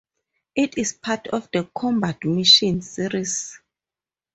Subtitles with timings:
[0.55, 3.59] It is part of the "Combat Mission" series.